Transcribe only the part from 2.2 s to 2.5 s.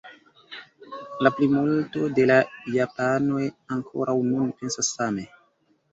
la